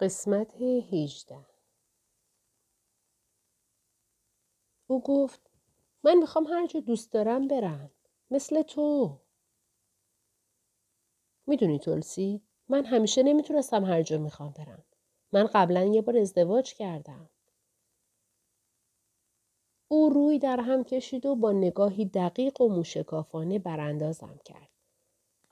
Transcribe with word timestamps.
قسمت 0.00 0.54
هیجده 0.60 1.46
او 4.86 5.02
گفت 5.02 5.50
من 6.02 6.14
می‌خوام 6.14 6.46
هر 6.46 6.66
جا 6.66 6.80
دوست 6.80 7.12
دارم 7.12 7.48
برم. 7.48 7.90
مثل 8.30 8.62
تو. 8.62 9.18
می‌دونی 11.46 11.78
تلسی؟ 11.78 12.42
من 12.68 12.84
همیشه 12.84 13.22
نمی‌تونستم 13.22 13.84
هر 13.84 14.02
جا 14.02 14.18
می‌خوام 14.18 14.50
برم. 14.50 14.84
من 15.32 15.46
قبلا 15.46 15.84
یه 15.84 16.02
بار 16.02 16.16
ازدواج 16.16 16.74
کردم. 16.74 17.30
او 19.88 20.08
روی 20.10 20.38
در 20.38 20.60
هم 20.60 20.84
کشید 20.84 21.26
و 21.26 21.34
با 21.34 21.52
نگاهی 21.52 22.04
دقیق 22.04 22.60
و 22.60 22.68
موشکافانه 22.68 23.58
براندازم 23.58 24.40
کرد. 24.44 24.68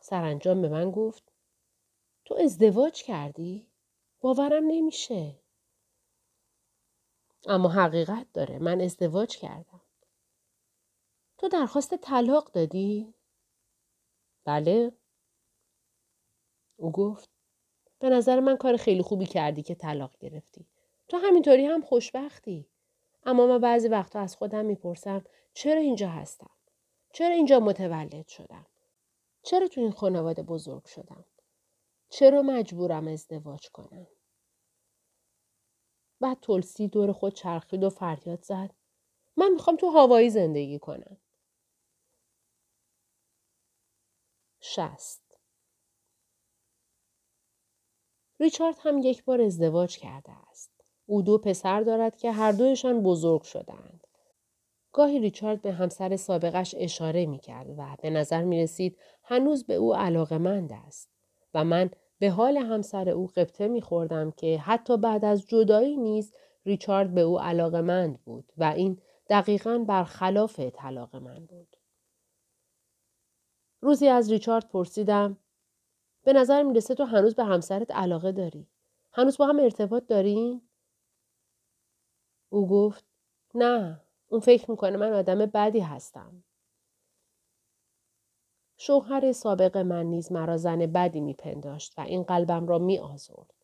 سرانجام 0.01 0.63
به 0.63 0.69
من 0.69 0.91
گفت 0.91 1.33
تو 2.25 2.35
ازدواج 2.35 3.03
کردی؟ 3.03 3.67
باورم 4.27 4.65
نمیشه. 4.67 5.41
اما 7.49 7.69
حقیقت 7.69 8.27
داره. 8.33 8.59
من 8.59 8.81
ازدواج 8.81 9.37
کردم. 9.37 9.81
تو 11.39 11.49
درخواست 11.49 11.95
طلاق 11.95 12.53
دادی؟ 12.53 13.15
بله. 14.45 14.93
او 16.77 16.93
گفت 16.93 17.31
به 17.99 18.11
نظر 18.11 18.41
من 18.41 18.57
کار 18.57 18.77
خیلی 18.77 19.03
خوبی 19.03 19.27
کردی 19.27 19.63
که 19.63 19.75
طلاق 19.75 20.19
گرفتی. 20.19 20.67
تو 21.09 21.17
همینطوری 21.17 21.67
هم 21.67 21.83
خوشبختی. 21.83 22.69
اما 23.25 23.47
من 23.47 23.61
بعضی 23.61 23.89
وقتا 23.89 24.21
از 24.21 24.37
خودم 24.37 24.65
می‌پرسم 24.65 25.25
چرا 25.55 25.81
اینجا 25.81 26.09
هستم؟ 26.09 26.51
چرا 27.13 27.35
اینجا 27.35 27.61
متولد 27.61 28.29
شدم؟ 28.29 28.67
چرا 29.43 29.69
تو 29.69 29.81
این 29.81 29.93
خانواده 29.93 30.43
بزرگ 30.43 30.85
شدم؟ 30.85 31.25
چرا 32.09 32.43
مجبورم 32.43 33.09
ازدواج 33.09 33.71
کنم؟ 33.71 34.07
بعد 36.21 36.41
تلسی 36.41 36.89
دور 36.89 37.13
خود 37.13 37.35
چرخید 37.35 37.85
و 37.85 37.91
فریاد 37.91 38.43
زد. 38.43 38.71
من 39.37 39.51
می‌خوام 39.53 39.77
تو 39.77 39.91
هوایی 39.91 40.31
زندگی 40.31 40.79
کنم. 40.79 41.17
شست 44.61 45.39
ریچارد 48.41 48.77
هم 48.79 48.99
یک 48.99 49.25
بار 49.25 49.41
ازدواج 49.41 49.99
کرده 49.99 50.33
است. 50.33 50.71
او 51.07 51.23
دو 51.23 51.39
پسر 51.39 51.81
دارد 51.81 52.17
که 52.17 52.33
هر 52.33 52.53
دویشان 52.53 53.03
بزرگ 53.03 53.43
شدند. 53.43 54.07
گاهی 54.93 55.19
ریچارد 55.19 55.63
به 55.63 55.73
همسر 55.73 56.17
سابقش 56.17 56.75
اشاره 56.79 57.27
می 57.27 57.39
کرد 57.39 57.71
و 57.79 57.97
به 58.03 58.11
نظر 58.11 58.43
می 58.43 58.63
رسید 58.63 58.99
هنوز 59.25 59.67
به 59.67 59.75
او 59.75 59.95
علاقمند 59.95 60.73
است 60.73 61.11
و 61.55 61.65
من 61.65 61.91
به 62.19 62.31
حال 62.31 62.57
همسر 62.57 63.09
او 63.09 63.27
قبطه 63.27 63.69
می 63.69 63.83
خوردم 63.83 64.31
که 64.31 64.59
حتی 64.59 64.97
بعد 64.97 65.25
از 65.25 65.47
جدایی 65.47 65.97
نیز 65.97 66.35
ریچارد 66.67 67.15
به 67.15 67.21
او 67.21 67.41
علاقمند 67.41 68.25
بود 68.25 68.53
و 68.59 68.65
این 68.65 69.01
دقیقا 69.29 69.79
برخلاف 69.79 70.61
طلاق 70.61 71.17
من 71.17 71.47
بود. 71.47 71.77
روزی 73.81 74.09
از 74.09 74.31
ریچارد 74.31 74.69
پرسیدم 74.69 75.39
به 76.25 76.33
نظر 76.33 76.63
می‌رسه 76.63 76.95
تو 76.95 77.05
هنوز 77.05 77.35
به 77.35 77.45
همسرت 77.45 77.91
علاقه 77.91 78.33
داری. 78.33 78.67
هنوز 79.13 79.37
با 79.37 79.47
هم 79.47 79.61
ارتباط 79.61 80.07
دارین؟ 80.07 80.63
او 82.49 82.69
گفت 82.69 83.05
نه 83.55 84.01
اون 84.29 84.41
فکر 84.41 84.71
می‌کنه 84.71 84.97
من 84.97 85.13
آدم 85.13 85.39
بدی 85.47 85.81
هستم. 85.81 86.45
شوهر 88.77 89.33
سابق 89.33 89.77
من 89.77 90.07
نیز 90.07 90.33
مرا 90.33 90.57
زن 90.57 90.79
بدی 90.79 91.21
میپنداشت 91.21 91.99
و 91.99 92.01
این 92.01 92.23
قلبم 92.23 92.67
را 92.67 92.79
می 92.79 92.99
آزرد. 92.99 93.55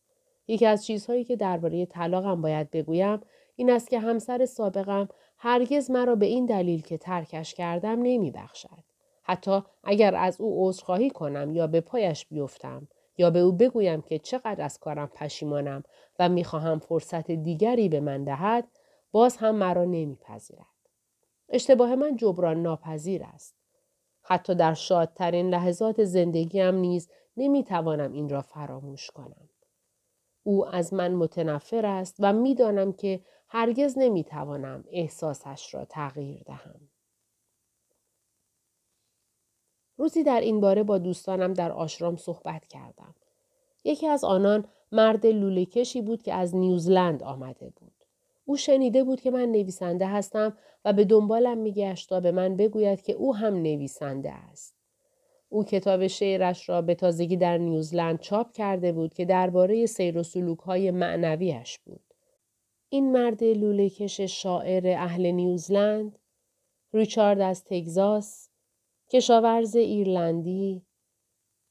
یکی 0.47 0.65
از 0.65 0.85
چیزهایی 0.85 1.23
که 1.23 1.35
درباره 1.35 1.85
طلاقم 1.85 2.41
باید 2.41 2.71
بگویم 2.71 3.19
این 3.55 3.71
است 3.71 3.89
که 3.89 3.99
همسر 3.99 4.45
سابقم 4.45 5.09
هرگز 5.37 5.91
مرا 5.91 6.15
به 6.15 6.25
این 6.25 6.45
دلیل 6.45 6.81
که 6.81 6.97
ترکش 6.97 7.53
کردم 7.53 7.99
نمی 8.01 8.31
بخشد. 8.31 8.83
حتی 9.23 9.61
اگر 9.83 10.15
از 10.15 10.41
او 10.41 10.67
عذرخواهی 10.67 11.09
کنم 11.09 11.51
یا 11.51 11.67
به 11.67 11.81
پایش 11.81 12.25
بیفتم 12.25 12.87
یا 13.17 13.29
به 13.29 13.39
او 13.39 13.51
بگویم 13.51 14.01
که 14.01 14.19
چقدر 14.19 14.61
از 14.61 14.79
کارم 14.79 15.07
پشیمانم 15.07 15.83
و 16.19 16.29
می‌خواهم 16.29 16.79
فرصت 16.79 17.31
دیگری 17.31 17.89
به 17.89 17.99
من 17.99 18.23
دهد 18.23 18.67
باز 19.11 19.37
هم 19.37 19.55
مرا 19.55 19.83
نمیپذیرد 19.83 20.65
اشتباه 21.49 21.95
من 21.95 22.15
جبران 22.15 22.61
ناپذیر 22.61 23.23
است 23.23 23.62
حتی 24.23 24.55
در 24.55 24.73
شادترین 24.73 25.49
لحظات 25.49 26.03
زندگیم 26.03 26.75
نیز 26.75 27.09
نمی‌توانم 27.37 28.13
این 28.13 28.29
را 28.29 28.41
فراموش 28.41 29.11
کنم 29.11 29.49
او 30.43 30.67
از 30.67 30.93
من 30.93 31.13
متنفر 31.13 31.85
است 31.85 32.15
و 32.19 32.33
می‌دانم 32.33 32.93
که 32.93 33.21
هرگز 33.47 33.97
نمی‌توانم 33.97 34.83
احساسش 34.87 35.73
را 35.73 35.85
تغییر 35.85 36.43
دهم 36.45 36.89
روزی 39.97 40.23
در 40.23 40.41
این 40.41 40.61
باره 40.61 40.83
با 40.83 40.97
دوستانم 40.97 41.53
در 41.53 41.71
آشرام 41.71 42.15
صحبت 42.15 42.67
کردم. 42.67 43.15
یکی 43.83 44.07
از 44.07 44.23
آنان 44.23 44.65
مرد 44.91 45.25
لولهکشی 45.25 46.01
بود 46.01 46.23
که 46.23 46.33
از 46.33 46.55
نیوزلند 46.55 47.23
آمده 47.23 47.69
بود. 47.69 48.02
او 48.45 48.57
شنیده 48.57 49.03
بود 49.03 49.21
که 49.21 49.31
من 49.31 49.51
نویسنده 49.51 50.07
هستم 50.07 50.57
و 50.85 50.93
به 50.93 51.05
دنبالم 51.05 51.57
میگشت 51.57 52.09
تا 52.09 52.19
به 52.19 52.31
من 52.31 52.55
بگوید 52.55 53.01
که 53.01 53.13
او 53.13 53.35
هم 53.35 53.53
نویسنده 53.53 54.31
است. 54.31 54.75
او 55.49 55.63
کتاب 55.63 56.07
شعرش 56.07 56.69
را 56.69 56.81
به 56.81 56.95
تازگی 56.95 57.37
در 57.37 57.57
نیوزلند 57.57 58.19
چاپ 58.19 58.51
کرده 58.51 58.91
بود 58.91 59.13
که 59.13 59.25
درباره 59.25 59.85
سیر 59.85 60.17
و 60.17 60.23
سلوک 60.23 60.59
های 60.59 60.91
معنویش 60.91 61.79
بود. 61.79 62.03
این 62.89 63.11
مرد 63.11 63.43
لولهکش 63.43 64.21
شاعر 64.21 64.87
اهل 64.87 65.25
نیوزلند 65.31 66.19
ریچارد 66.93 67.41
از 67.41 67.63
تگزاس 67.63 68.49
کشاورز 69.09 69.75
ایرلندی، 69.75 70.85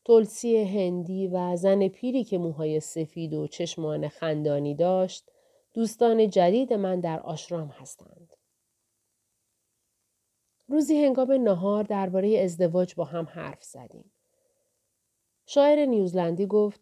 تلسی 0.04 0.56
هندی 0.56 1.28
و 1.28 1.56
زن 1.56 1.88
پیری 1.88 2.24
که 2.24 2.38
موهای 2.38 2.80
سفید 2.80 3.34
و 3.34 3.46
چشمان 3.46 4.08
خندانی 4.08 4.74
داشت، 4.74 5.31
دوستان 5.74 6.30
جدید 6.30 6.72
من 6.72 7.00
در 7.00 7.20
آشرام 7.20 7.68
هستند. 7.68 8.36
روزی 10.68 11.04
هنگام 11.04 11.32
نهار 11.32 11.84
درباره 11.84 12.38
ازدواج 12.38 12.94
با 12.94 13.04
هم 13.04 13.24
حرف 13.24 13.64
زدیم. 13.64 14.12
شاعر 15.46 15.86
نیوزلندی 15.86 16.46
گفت 16.46 16.80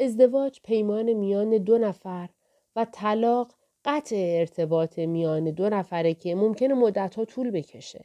ازدواج 0.00 0.60
پیمان 0.64 1.12
میان 1.12 1.58
دو 1.58 1.78
نفر 1.78 2.28
و 2.76 2.86
طلاق 2.92 3.54
قطع 3.84 4.16
ارتباط 4.38 4.98
میان 4.98 5.44
دو 5.50 5.68
نفره 5.68 6.14
که 6.14 6.34
ممکنه 6.34 6.74
مدتها 6.74 7.24
طول 7.24 7.50
بکشه. 7.50 8.04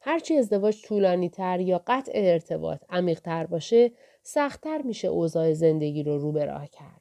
هرچی 0.00 0.36
ازدواج 0.36 0.82
طولانی 0.82 1.28
تر 1.28 1.60
یا 1.60 1.82
قطع 1.86 2.12
ارتباط 2.14 2.84
عمیق 2.88 3.20
تر 3.20 3.46
باشه 3.46 3.92
سختتر 4.22 4.82
میشه 4.82 5.08
اوضاع 5.08 5.52
زندگی 5.52 6.02
رو 6.02 6.18
رو 6.18 6.32
به 6.32 6.44
راه 6.44 6.68
کرد. 6.68 6.99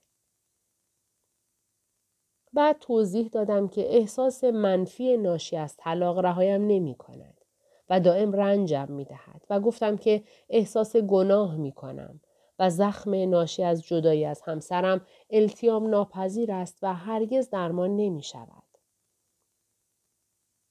بعد 2.53 2.79
توضیح 2.79 3.27
دادم 3.27 3.67
که 3.67 3.95
احساس 3.95 4.43
منفی 4.43 5.17
ناشی 5.17 5.57
از 5.57 5.77
طلاق 5.77 6.19
رهایم 6.19 6.67
نمی 6.67 6.95
کند 6.95 7.41
و 7.89 7.99
دائم 7.99 8.31
رنجم 8.31 8.87
می 8.89 9.05
دهد 9.05 9.45
و 9.49 9.59
گفتم 9.59 9.97
که 9.97 10.23
احساس 10.49 10.95
گناه 10.95 11.55
می 11.55 11.71
کنم 11.71 12.19
و 12.59 12.69
زخم 12.69 13.29
ناشی 13.29 13.63
از 13.63 13.83
جدایی 13.83 14.25
از 14.25 14.41
همسرم 14.41 15.05
التیام 15.29 15.87
ناپذیر 15.87 16.51
است 16.51 16.77
و 16.81 16.93
هرگز 16.93 17.49
درمان 17.49 17.95
نمی 17.95 18.23
شود. 18.23 18.63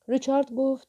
ریچارد 0.09 0.53
گفت 0.55 0.89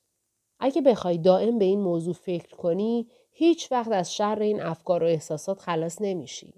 اگه 0.59 0.81
بخوای 0.81 1.17
دائم 1.17 1.59
به 1.59 1.65
این 1.65 1.79
موضوع 1.79 2.13
فکر 2.13 2.55
کنی 2.55 3.07
هیچ 3.31 3.71
وقت 3.71 3.91
از 3.91 4.15
شر 4.15 4.39
این 4.39 4.61
افکار 4.61 5.03
و 5.03 5.07
احساسات 5.07 5.59
خلاص 5.59 6.01
نمیشی. 6.01 6.53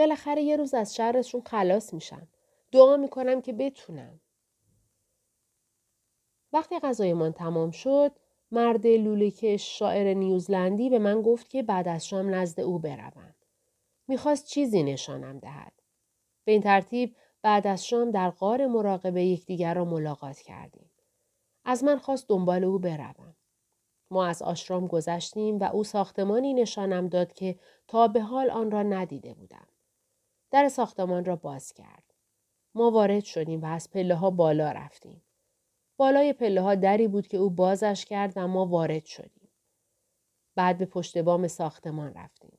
بالاخره 0.00 0.42
یه 0.42 0.56
روز 0.56 0.74
از 0.74 0.94
شرشون 0.96 1.40
خلاص 1.40 1.94
میشم. 1.94 2.28
دعا 2.72 2.96
می‌کنم 2.96 3.40
که 3.42 3.52
بتونم. 3.52 4.20
وقتی 6.52 6.78
غذایمان 6.78 7.32
تمام 7.32 7.70
شد 7.70 8.12
مرد 8.50 8.86
لولکش 8.86 9.78
شاعر 9.78 10.14
نیوزلندی 10.14 10.90
به 10.90 10.98
من 10.98 11.22
گفت 11.22 11.48
که 11.48 11.62
بعد 11.62 11.88
از 11.88 12.06
شام 12.06 12.34
نزد 12.34 12.60
او 12.60 12.78
بروم. 12.78 13.34
می‌خواست 14.08 14.46
چیزی 14.46 14.82
نشانم 14.82 15.38
دهد. 15.38 15.72
به 16.44 16.52
این 16.52 16.62
ترتیب 16.62 17.16
بعد 17.42 17.66
از 17.66 17.86
شام 17.86 18.10
در 18.10 18.30
غار 18.30 18.66
مراقبه 18.66 19.24
یکدیگر 19.24 19.74
را 19.74 19.84
ملاقات 19.84 20.38
کردیم. 20.38 20.90
از 21.64 21.84
من 21.84 21.98
خواست 21.98 22.28
دنبال 22.28 22.64
او 22.64 22.78
بروم. 22.78 23.36
ما 24.10 24.26
از 24.26 24.42
آشرام 24.42 24.86
گذشتیم 24.86 25.58
و 25.58 25.64
او 25.64 25.84
ساختمانی 25.84 26.54
نشانم 26.54 27.08
داد 27.08 27.32
که 27.32 27.58
تا 27.88 28.08
به 28.08 28.20
حال 28.20 28.50
آن 28.50 28.70
را 28.70 28.82
ندیده 28.82 29.34
بودم. 29.34 29.66
در 30.50 30.68
ساختمان 30.68 31.24
را 31.24 31.36
باز 31.36 31.72
کرد. 31.72 32.14
ما 32.74 32.90
وارد 32.90 33.24
شدیم 33.24 33.62
و 33.62 33.66
از 33.66 33.90
پله 33.90 34.14
ها 34.14 34.30
بالا 34.30 34.72
رفتیم. 34.72 35.22
بالای 35.96 36.32
پله 36.32 36.60
ها 36.60 36.74
دری 36.74 37.08
بود 37.08 37.26
که 37.26 37.36
او 37.36 37.50
بازش 37.50 38.04
کرد 38.04 38.32
و 38.36 38.48
ما 38.48 38.66
وارد 38.66 39.04
شدیم. 39.04 39.48
بعد 40.54 40.78
به 40.78 40.86
پشت 40.86 41.18
بام 41.18 41.48
ساختمان 41.48 42.14
رفتیم. 42.14 42.58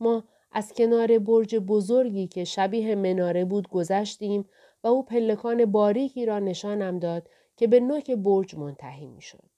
ما 0.00 0.24
از 0.52 0.72
کنار 0.72 1.18
برج 1.18 1.56
بزرگی 1.56 2.26
که 2.26 2.44
شبیه 2.44 2.94
مناره 2.94 3.44
بود 3.44 3.68
گذشتیم 3.68 4.48
و 4.84 4.88
او 4.88 5.04
پلکان 5.04 5.64
باریکی 5.64 6.26
را 6.26 6.38
نشانم 6.38 6.98
داد 6.98 7.28
که 7.56 7.66
به 7.66 7.80
نوک 7.80 8.10
برج 8.10 8.54
منتهی 8.54 9.06
می 9.06 9.22
شد. 9.22 9.50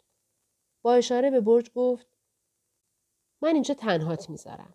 با 0.82 0.94
اشاره 0.94 1.30
به 1.30 1.40
برج 1.40 1.70
گفت 1.74 2.06
من 3.42 3.54
اینجا 3.54 3.74
تنهات 3.74 4.30
می‌ذارم. 4.30 4.74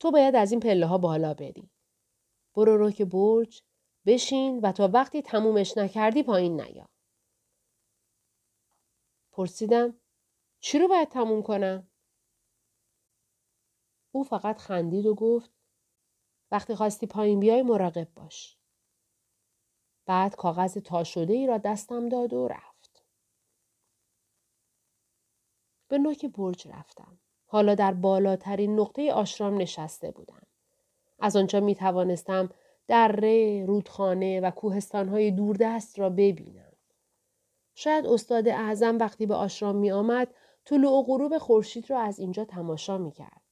تو 0.00 0.10
باید 0.10 0.36
از 0.36 0.50
این 0.50 0.60
پله 0.60 0.86
ها 0.86 0.98
بالا 0.98 1.34
بری. 1.34 1.70
برو 2.54 2.76
رو 2.76 2.90
که 2.90 3.04
برج 3.04 3.62
بشین 4.06 4.60
و 4.60 4.72
تا 4.72 4.90
وقتی 4.92 5.22
تمومش 5.22 5.76
نکردی 5.76 6.22
پایین 6.22 6.60
نیا. 6.60 6.88
پرسیدم 9.32 10.00
چی 10.60 10.78
رو 10.78 10.88
باید 10.88 11.08
تموم 11.08 11.42
کنم؟ 11.42 11.88
او 14.12 14.24
فقط 14.24 14.58
خندید 14.58 15.06
و 15.06 15.14
گفت 15.14 15.50
وقتی 16.50 16.74
خواستی 16.74 17.06
پایین 17.06 17.40
بیای 17.40 17.62
مراقب 17.62 18.14
باش. 18.14 18.58
بعد 20.06 20.36
کاغذ 20.36 20.78
تا 20.78 21.04
شده 21.04 21.32
ای 21.32 21.46
را 21.46 21.58
دستم 21.58 22.08
داد 22.08 22.32
و 22.32 22.48
رفت. 22.48 23.04
به 25.88 25.98
نوک 25.98 26.26
برج 26.26 26.68
رفتم. 26.68 27.18
حالا 27.46 27.74
در 27.74 27.94
بالاترین 27.94 28.80
نقطه 28.80 29.12
آشرام 29.12 29.62
نشسته 29.62 30.10
بودم. 30.10 30.46
از 31.24 31.36
آنجا 31.36 31.60
می 31.60 31.74
توانستم 31.74 32.48
دره، 32.88 33.64
رودخانه 33.66 34.40
و 34.40 34.50
کوهستانهای 34.50 35.30
دوردست 35.30 35.98
را 35.98 36.10
ببینم. 36.10 36.72
شاید 37.74 38.06
استاد 38.06 38.48
اعظم 38.48 38.98
وقتی 38.98 39.26
به 39.26 39.34
آشرام 39.34 39.76
می 39.76 39.92
آمد 39.92 40.34
طلوع 40.64 40.92
و 40.92 41.02
غروب 41.02 41.38
خورشید 41.38 41.90
را 41.90 42.00
از 42.00 42.18
اینجا 42.18 42.44
تماشا 42.44 42.98
می 42.98 43.12
کرد. 43.12 43.42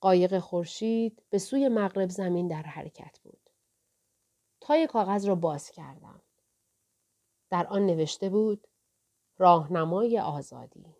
قایق 0.00 0.38
خورشید 0.38 1.22
به 1.30 1.38
سوی 1.38 1.68
مغرب 1.68 2.10
زمین 2.10 2.48
در 2.48 2.62
حرکت 2.62 3.18
بود. 3.24 3.50
تای 4.60 4.86
کاغذ 4.86 5.26
را 5.26 5.34
باز 5.34 5.70
کردم. 5.70 6.22
در 7.50 7.66
آن 7.66 7.86
نوشته 7.86 8.28
بود 8.28 8.68
راهنمای 9.38 10.18
آزادی. 10.18 10.96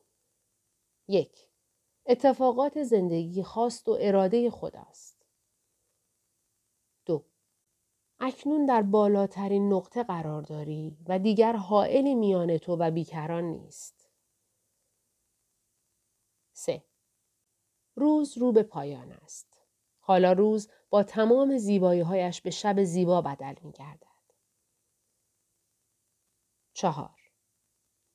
یک 1.08 1.48
اتفاقات 2.06 2.82
زندگی 2.82 3.42
خواست 3.42 3.88
و 3.88 3.98
اراده 4.00 4.50
خداست. 4.50 5.22
دو 7.04 7.24
اکنون 8.24 8.66
در 8.66 8.82
بالاترین 8.82 9.72
نقطه 9.72 10.02
قرار 10.02 10.42
داری 10.42 10.96
و 11.06 11.18
دیگر 11.18 11.52
حائلی 11.52 12.14
میان 12.14 12.58
تو 12.58 12.76
و 12.76 12.90
بیکران 12.90 13.44
نیست. 13.44 14.08
سه 16.52 16.84
روز 17.94 18.38
رو 18.38 18.52
به 18.52 18.62
پایان 18.62 19.12
است. 19.12 19.58
حالا 20.00 20.32
روز 20.32 20.70
با 20.90 21.02
تمام 21.02 21.58
زیباییهایش 21.58 22.40
به 22.40 22.50
شب 22.50 22.84
زیبا 22.84 23.22
بدل 23.22 23.54
می 23.62 23.72
گردد. 23.72 24.06
چهار 26.72 27.20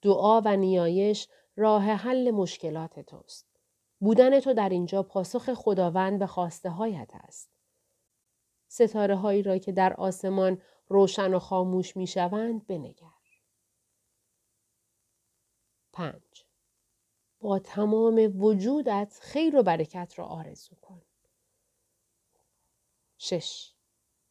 دعا 0.02 0.42
و 0.42 0.56
نیایش 0.56 1.28
راه 1.56 1.84
حل 1.84 2.32
مشکلات 2.32 3.00
توست. 3.00 3.48
بودن 4.00 4.40
تو 4.40 4.54
در 4.54 4.70
اینجا 4.70 5.04
پاسخ 5.04 5.54
خداوند 5.54 6.20
به 6.20 6.28
خواسته 6.28 6.70
هایت 6.70 7.12
است. 7.14 7.57
ستاره 8.68 9.16
هایی 9.16 9.44
را 9.44 9.58
که 9.58 9.72
در 9.72 9.94
آسمان 9.94 10.62
روشن 10.88 11.34
و 11.34 11.40
خاموش 11.40 11.98
می 11.98 12.08
شوند 12.08 12.68
بنگر. 12.68 13.08
پنج 15.94 16.46
با 17.40 17.60
تمام 17.60 18.42
وجودت 18.42 19.20
خیر 19.22 19.56
و 19.56 19.64
برکت 19.64 20.14
را 20.18 20.26
آرزو 20.26 20.76
کن. 20.76 21.02
شش 23.18 23.74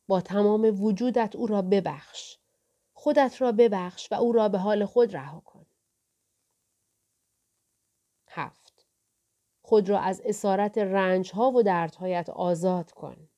با 0.07 0.21
تمام 0.21 0.83
وجودت 0.83 1.37
او 1.37 1.47
را 1.47 1.63
ببخش. 1.63 2.39
خودت 2.93 3.43
را 3.43 3.53
ببخش 3.53 4.13
و 4.13 4.15
او 4.15 4.33
را 4.33 4.49
به 4.49 4.59
حال 4.59 4.85
خود 4.85 5.17
رها 5.17 5.41
کن. 5.41 5.67
هفت 8.29 8.87
خود 9.63 9.89
را 9.89 10.01
از 10.01 10.23
اسارت 10.25 10.79
رنج 10.79 11.33
ها 11.33 11.51
و 11.51 11.63
دردهایت 11.63 12.31
آزاد 12.31 12.91
کن. 12.93 13.29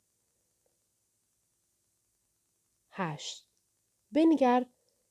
هشت 2.98 3.48
بنگر 4.12 4.66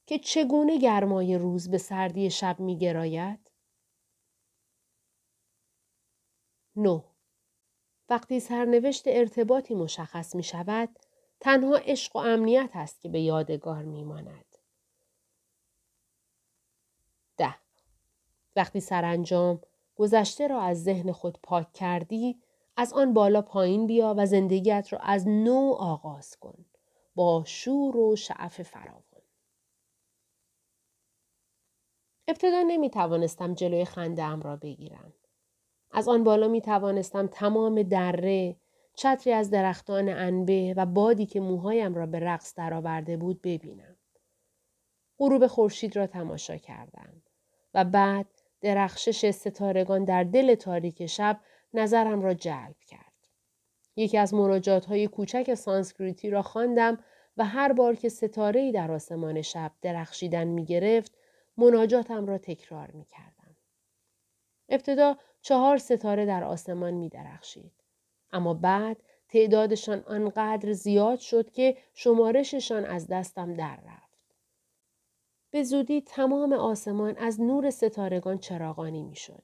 که 0.06 0.20
چگونه 0.20 0.78
گرمای 0.78 1.38
روز 1.38 1.72
به 1.72 1.78
سردی 1.78 2.30
شب 2.30 2.60
می 2.60 2.78
گراید؟ 2.78 3.52
نو 6.76 7.02
وقتی 8.10 8.40
سرنوشت 8.40 9.04
ارتباطی 9.08 9.76
مشخص 9.76 10.36
می 10.36 10.44
شود، 10.44 11.00
تنها 11.40 11.76
عشق 11.76 12.16
و 12.16 12.20
امنیت 12.20 12.70
است 12.74 13.02
که 13.02 13.10
به 13.10 13.22
یادگار 13.22 13.84
می 13.84 14.04
ماند. 14.04 14.58
ده 17.38 17.56
وقتی 18.56 18.80
سرانجام 18.80 19.62
گذشته 19.96 20.48
را 20.48 20.62
از 20.62 20.84
ذهن 20.84 21.12
خود 21.12 21.40
پاک 21.44 21.74
کردی، 21.74 22.42
از 22.78 22.94
آن 22.94 23.14
بالا 23.14 23.42
پایین 23.42 23.88
بیا 23.88 24.16
و 24.18 24.26
زندگیت 24.26 24.88
را 24.94 25.00
از 25.00 25.28
نو 25.28 25.76
آغاز 25.80 26.36
کن 26.36 26.66
با 27.18 27.44
شور 27.46 27.98
و 27.98 28.16
شعف 28.16 28.62
فراوان. 28.62 29.04
ابتدا 32.28 32.64
نمی 32.68 32.90
توانستم 32.90 33.54
جلوی 33.54 33.86
خنده 33.86 34.36
را 34.36 34.56
بگیرم. 34.56 35.14
از 35.92 36.08
آن 36.08 36.24
بالا 36.24 36.48
می 36.48 36.62
توانستم 36.62 37.28
تمام 37.28 37.84
دره، 37.84 38.56
چتری 38.94 39.34
از 39.34 39.50
درختان 39.50 40.10
انبه 40.10 40.74
و 40.78 40.86
بادی 40.86 41.26
که 41.26 41.40
موهایم 41.40 41.96
را 41.96 42.06
به 42.06 42.20
رقص 42.20 42.56
درآورده 42.56 43.18
بود 43.18 43.42
ببینم. 43.42 43.96
غروب 45.20 45.48
خورشید 45.48 45.96
را 45.96 46.08
تماشا 46.08 46.58
کردم 46.58 47.22
و 47.74 47.86
بعد 47.86 48.28
درخشش 48.62 49.32
ستارگان 49.32 50.04
در 50.04 50.24
دل 50.24 50.56
تاریک 50.56 51.06
شب 51.06 51.40
نظرم 51.74 52.22
را 52.22 52.34
جلب 52.34 52.76
کرد. 52.88 53.07
یکی 53.98 54.18
از 54.18 54.34
مراجعات 54.34 54.86
های 54.86 55.08
کوچک 55.08 55.54
سانسکریتی 55.54 56.30
را 56.30 56.42
خواندم 56.42 56.98
و 57.38 57.46
هر 57.46 57.74
بار 57.74 57.96
که 57.96 58.10
ستاره 58.10 58.72
در 58.72 58.92
آسمان 58.92 59.42
شب 59.42 59.72
درخشیدن 59.82 60.48
می 60.48 60.66
گرفت 60.66 61.18
مناجاتم 61.58 62.26
را 62.26 62.38
تکرار 62.38 62.92
می 62.92 63.06
کردم. 63.06 63.56
ابتدا 64.70 65.18
چهار 65.42 65.78
ستاره 65.78 66.26
در 66.26 66.44
آسمان 66.44 66.94
می 66.94 67.10
درخشید. 67.10 67.72
اما 68.32 68.54
بعد 68.54 68.98
تعدادشان 69.30 70.04
آنقدر 70.08 70.72
زیاد 70.74 71.20
شد 71.20 71.52
که 71.52 71.78
شمارششان 71.94 72.86
از 72.86 73.08
دستم 73.08 73.54
در 73.54 73.80
رفت. 73.88 74.08
به 75.52 75.64
زودی 75.64 76.02
تمام 76.02 76.54
آسمان 76.54 77.18
از 77.18 77.42
نور 77.42 77.70
ستارگان 77.70 78.38
چراغانی 78.38 79.04
می 79.04 79.16
شد 79.16 79.44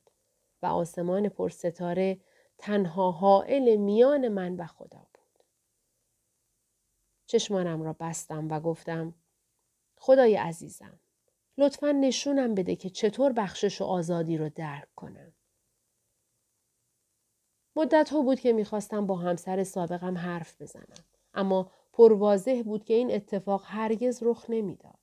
و 0.62 0.66
آسمان 0.66 1.30
پر 1.30 1.50
ستاره 1.50 2.18
تنها 2.63 3.12
حائل 3.12 3.75
میان 3.75 4.27
من 4.27 4.55
و 4.55 4.65
خدا 4.65 5.08
بود. 5.13 5.43
چشمانم 7.25 7.82
را 7.84 7.96
بستم 8.00 8.50
و 8.50 8.60
گفتم 8.60 9.13
خدای 9.98 10.36
عزیزم 10.36 11.00
لطفا 11.58 11.91
نشونم 11.91 12.55
بده 12.55 12.75
که 12.75 12.89
چطور 12.89 13.32
بخشش 13.32 13.82
و 13.82 13.84
آزادی 13.84 14.38
رو 14.38 14.50
درک 14.50 14.96
کنم. 14.96 15.34
مدت 17.75 18.10
ها 18.10 18.22
بود 18.22 18.39
که 18.39 18.53
می‌خواستم 18.53 19.08
با 19.08 19.15
همسر 19.15 19.63
سابقم 19.63 20.17
حرف 20.17 20.62
بزنم. 20.62 21.05
اما 21.34 21.72
پرواضح 21.93 22.62
بود 22.65 22.86
که 22.86 22.93
این 22.93 23.12
اتفاق 23.12 23.63
هرگز 23.65 24.20
رخ 24.24 24.46
نمی‌داد. 24.50 25.00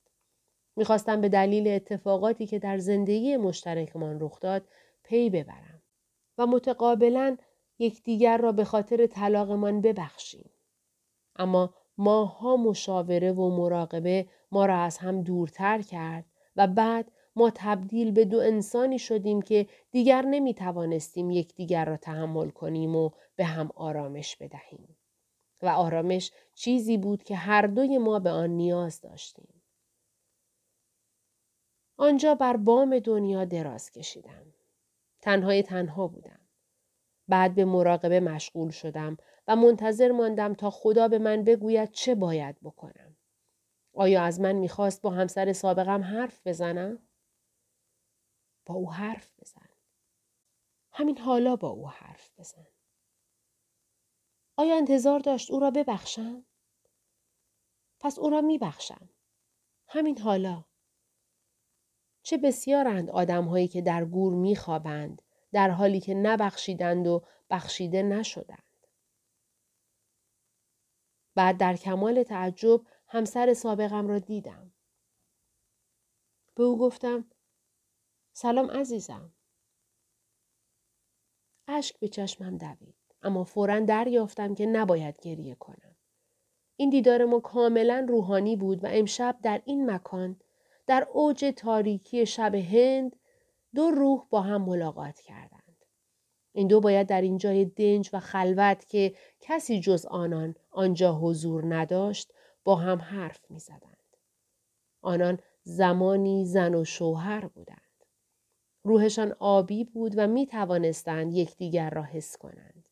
می‌خواستم 0.75 1.21
به 1.21 1.29
دلیل 1.29 1.67
اتفاقاتی 1.67 2.47
که 2.47 2.59
در 2.59 2.77
زندگی 2.77 3.37
مشترکمان 3.37 4.19
رخ 4.19 4.39
داد 4.39 4.67
پی 5.03 5.29
ببرم 5.29 5.81
و 6.37 6.47
متقابلا 6.47 7.37
یکدیگر 7.81 8.37
را 8.37 8.51
به 8.51 8.63
خاطر 8.63 9.07
طلاقمان 9.07 9.81
ببخشیم. 9.81 10.49
اما 11.35 11.73
ماها 11.97 12.57
مشاوره 12.57 13.31
و 13.31 13.49
مراقبه 13.49 14.27
ما 14.51 14.65
را 14.65 14.77
از 14.77 14.97
هم 14.97 15.21
دورتر 15.21 15.81
کرد 15.81 16.25
و 16.55 16.67
بعد 16.67 17.11
ما 17.35 17.51
تبدیل 17.55 18.11
به 18.11 18.25
دو 18.25 18.39
انسانی 18.39 18.99
شدیم 18.99 19.41
که 19.41 19.67
دیگر 19.91 20.21
نمی 20.21 20.53
توانستیم 20.53 21.31
یکدیگر 21.31 21.85
را 21.85 21.97
تحمل 21.97 22.49
کنیم 22.49 22.95
و 22.95 23.09
به 23.35 23.45
هم 23.45 23.69
آرامش 23.75 24.35
بدهیم. 24.35 24.97
و 25.61 25.67
آرامش 25.67 26.31
چیزی 26.55 26.97
بود 26.97 27.23
که 27.23 27.35
هر 27.35 27.67
دوی 27.67 27.97
ما 27.97 28.19
به 28.19 28.29
آن 28.29 28.49
نیاز 28.49 29.01
داشتیم. 29.01 29.61
آنجا 31.97 32.35
بر 32.35 32.57
بام 32.57 32.99
دنیا 32.99 33.45
دراز 33.45 33.91
کشیدم. 33.91 34.53
تنهای 35.21 35.63
تنها 35.63 36.07
بودم. 36.07 36.40
بعد 37.31 37.55
به 37.55 37.65
مراقبه 37.65 38.19
مشغول 38.19 38.71
شدم 38.71 39.17
و 39.47 39.55
منتظر 39.55 40.11
ماندم 40.11 40.53
تا 40.53 40.69
خدا 40.69 41.07
به 41.07 41.19
من 41.19 41.43
بگوید 41.43 41.91
چه 41.91 42.15
باید 42.15 42.59
بکنم. 42.61 43.17
آیا 43.93 44.23
از 44.23 44.39
من 44.39 44.51
می‌خواست 44.51 45.01
با 45.01 45.09
همسر 45.09 45.53
سابقم 45.53 46.01
حرف 46.01 46.47
بزنم؟ 46.47 46.99
با 48.65 48.75
او 48.75 48.93
حرف 48.93 49.33
بزن. 49.41 49.69
همین 50.91 51.17
حالا 51.17 51.55
با 51.55 51.67
او 51.67 51.89
حرف 51.89 52.31
بزن. 52.39 52.67
آیا 54.57 54.77
انتظار 54.77 55.19
داشت 55.19 55.51
او 55.51 55.59
را 55.59 55.71
ببخشم؟ 55.71 56.45
پس 57.99 58.19
او 58.19 58.29
را 58.29 58.41
میبخشم. 58.41 59.09
همین 59.87 60.17
حالا. 60.17 60.63
چه 62.23 62.37
بسیارند 62.37 63.09
آدمهایی 63.09 63.67
که 63.67 63.81
در 63.81 64.05
گور 64.05 64.33
میخوابند 64.33 65.21
در 65.51 65.69
حالی 65.69 65.99
که 65.99 66.13
نبخشیدند 66.13 67.07
و 67.07 67.23
بخشیده 67.49 68.03
نشدند. 68.03 68.63
بعد 71.35 71.57
در 71.57 71.75
کمال 71.75 72.23
تعجب 72.23 72.81
همسر 73.07 73.53
سابقم 73.53 74.07
را 74.07 74.19
دیدم. 74.19 74.73
به 76.55 76.63
او 76.63 76.77
گفتم 76.77 77.31
سلام 78.33 78.71
عزیزم. 78.71 79.33
اشک 81.67 81.99
به 81.99 82.07
چشمم 82.07 82.57
دوید. 82.57 82.95
اما 83.21 83.43
فورا 83.43 83.79
دریافتم 83.79 84.55
که 84.55 84.65
نباید 84.65 85.19
گریه 85.21 85.55
کنم. 85.55 85.95
این 86.75 86.89
دیدار 86.89 87.25
ما 87.25 87.39
کاملا 87.39 88.05
روحانی 88.09 88.55
بود 88.55 88.83
و 88.83 88.87
امشب 88.91 89.37
در 89.43 89.61
این 89.65 89.91
مکان 89.91 90.39
در 90.87 91.07
اوج 91.13 91.53
تاریکی 91.57 92.25
شب 92.25 92.55
هند 92.55 93.15
دو 93.75 93.91
روح 93.91 94.25
با 94.29 94.41
هم 94.41 94.61
ملاقات 94.61 95.19
کردند. 95.19 95.85
این 96.53 96.67
دو 96.67 96.79
باید 96.79 97.07
در 97.07 97.21
این 97.21 97.37
جای 97.37 97.65
دنج 97.65 98.09
و 98.13 98.19
خلوت 98.19 98.85
که 98.89 99.15
کسی 99.39 99.79
جز 99.79 100.05
آنان 100.05 100.55
آنجا 100.71 101.13
حضور 101.13 101.75
نداشت 101.75 102.33
با 102.63 102.75
هم 102.75 103.01
حرف 103.01 103.51
می 103.51 103.59
زدند. 103.59 104.17
آنان 105.01 105.39
زمانی 105.63 106.45
زن 106.45 106.75
و 106.75 106.85
شوهر 106.85 107.45
بودند. 107.45 107.77
روحشان 108.83 109.35
آبی 109.39 109.83
بود 109.83 110.13
و 110.17 110.27
می 110.27 110.47
توانستند 110.47 111.33
یکدیگر 111.33 111.89
را 111.89 112.03
حس 112.03 112.37
کنند. 112.37 112.89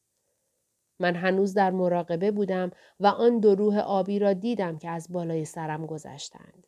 من 0.99 1.15
هنوز 1.15 1.53
در 1.53 1.71
مراقبه 1.71 2.31
بودم 2.31 2.71
و 2.99 3.07
آن 3.07 3.39
دو 3.39 3.55
روح 3.55 3.77
آبی 3.77 4.19
را 4.19 4.33
دیدم 4.33 4.77
که 4.77 4.89
از 4.89 5.07
بالای 5.09 5.45
سرم 5.45 5.85
گذشتند. 5.85 6.67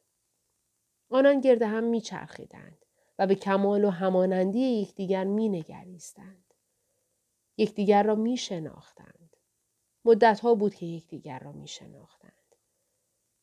آنان 1.10 1.42
گرد 1.42 1.62
هم 1.62 1.84
می 1.84 2.02
چرخیدند 2.02 2.86
و 3.20 3.28
به 3.28 3.36
کمال 3.36 3.86
و 3.86 3.90
همانندی 3.90 4.60
یکدیگر 4.60 5.24
می 5.24 5.50
نگریستند. 5.50 6.54
یکدیگر 7.58 8.04
را 8.04 8.16
می 8.16 8.38
شناختند. 8.38 9.38
مدتها 10.06 10.56
بود 10.56 10.76
که 10.76 10.86
یکدیگر 10.86 11.40
را 11.40 11.52
می 11.52 11.68
شناختند. 11.68 12.56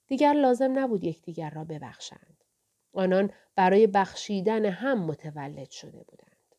دیگر 0.06 0.32
لازم 0.32 0.78
نبود 0.78 1.04
یکدیگر 1.04 1.50
را 1.50 1.64
ببخشند. 1.64 2.44
آنان 2.92 3.32
برای 3.54 3.86
بخشیدن 3.86 4.64
هم 4.64 5.04
متولد 5.04 5.70
شده 5.70 6.04
بودند. 6.04 6.54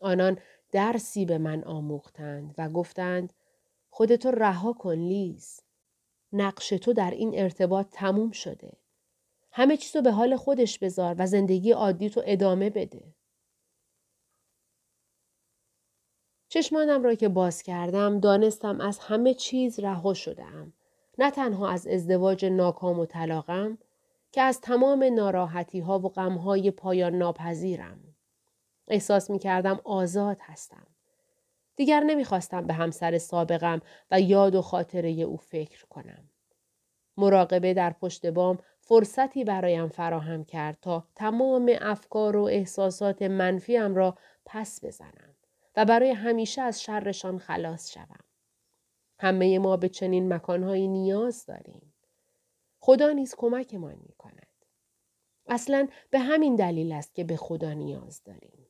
آنان 0.00 0.38
درسی 0.72 1.24
به 1.24 1.38
من 1.38 1.64
آموختند 1.64 2.54
و 2.58 2.68
گفتند 2.68 3.32
خودتو 3.90 4.30
رها 4.30 4.72
کن 4.72 4.94
لیز. 4.94 5.60
نقش 6.32 6.68
تو 6.68 6.92
در 6.92 7.10
این 7.10 7.38
ارتباط 7.38 7.86
تموم 7.90 8.30
شده. 8.30 8.72
همه 9.56 9.76
چیزو 9.76 10.02
به 10.02 10.10
حال 10.10 10.36
خودش 10.36 10.78
بذار 10.78 11.14
و 11.18 11.26
زندگی 11.26 11.72
عادی 11.72 12.10
تو 12.10 12.22
ادامه 12.24 12.70
بده. 12.70 13.14
چشمانم 16.48 17.02
را 17.02 17.14
که 17.14 17.28
باز 17.28 17.62
کردم 17.62 18.20
دانستم 18.20 18.80
از 18.80 18.98
همه 18.98 19.34
چیز 19.34 19.80
رها 19.80 20.14
شدم. 20.14 20.72
نه 21.18 21.30
تنها 21.30 21.68
از 21.68 21.86
ازدواج 21.86 22.44
ناکام 22.44 22.98
و 22.98 23.06
طلاقم 23.06 23.78
که 24.32 24.42
از 24.42 24.60
تمام 24.60 25.04
ناراحتی 25.04 25.80
ها 25.80 25.98
و 25.98 26.08
غم 26.08 26.36
های 26.36 26.70
پایان 26.70 27.14
ناپذیرم. 27.14 28.00
احساس 28.88 29.30
می 29.30 29.38
کردم 29.38 29.80
آزاد 29.84 30.38
هستم. 30.40 30.86
دیگر 31.76 32.00
نمی‌خواستم 32.00 32.66
به 32.66 32.74
همسر 32.74 33.18
سابقم 33.18 33.80
و 34.10 34.20
یاد 34.20 34.54
و 34.54 34.62
خاطره 34.62 35.10
او 35.10 35.36
فکر 35.36 35.86
کنم. 35.86 36.30
مراقبه 37.16 37.74
در 37.74 37.90
پشت 37.90 38.26
بام 38.26 38.58
فرصتی 38.88 39.44
برایم 39.44 39.88
فراهم 39.88 40.44
کرد 40.44 40.78
تا 40.82 41.04
تمام 41.14 41.72
افکار 41.80 42.36
و 42.36 42.42
احساسات 42.44 43.22
منفیم 43.22 43.94
را 43.94 44.18
پس 44.44 44.84
بزنم 44.84 45.36
و 45.76 45.84
برای 45.84 46.10
همیشه 46.10 46.62
از 46.62 46.82
شرشان 46.82 47.38
خلاص 47.38 47.90
شوم. 47.90 48.24
همه 49.18 49.58
ما 49.58 49.76
به 49.76 49.88
چنین 49.88 50.32
مکانهایی 50.32 50.88
نیاز 50.88 51.46
داریم. 51.46 51.94
خدا 52.80 53.12
نیز 53.12 53.34
کمکمان 53.34 53.96
می 54.06 54.14
کند. 54.18 54.46
اصلا 55.46 55.88
به 56.10 56.18
همین 56.18 56.56
دلیل 56.56 56.92
است 56.92 57.14
که 57.14 57.24
به 57.24 57.36
خدا 57.36 57.72
نیاز 57.72 58.22
داریم. 58.24 58.66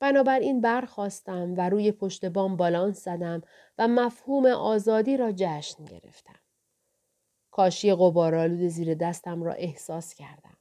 بنابراین 0.00 0.60
برخواستم 0.60 1.54
و 1.56 1.68
روی 1.68 1.92
پشت 1.92 2.24
بام 2.24 2.56
بالانس 2.56 3.04
زدم 3.04 3.42
و 3.78 3.88
مفهوم 3.88 4.46
آزادی 4.46 5.16
را 5.16 5.32
جشن 5.36 5.84
گرفتم. 5.84 6.40
کاشی 7.58 7.94
قبارالود 7.94 8.68
زیر 8.68 8.94
دستم 8.94 9.42
را 9.42 9.52
احساس 9.52 10.14
کردم. 10.14 10.56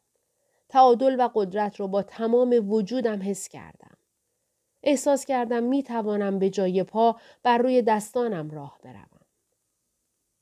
تعادل 0.69 1.15
و 1.19 1.29
قدرت 1.35 1.79
را 1.79 1.87
با 1.87 2.03
تمام 2.03 2.71
وجودم 2.71 3.21
حس 3.21 3.47
کردم. 3.47 3.97
احساس 4.83 5.25
کردم 5.25 5.63
می 5.63 5.83
توانم 5.83 6.39
به 6.39 6.49
جای 6.49 6.83
پا 6.83 7.15
بر 7.43 7.57
روی 7.57 7.81
دستانم 7.81 8.49
راه 8.49 8.79
بروم. 8.83 9.25